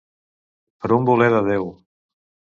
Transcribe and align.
Per 0.85 0.91
un 0.97 1.05
voler 1.11 1.29
de 1.35 1.43
Déu. 1.51 1.71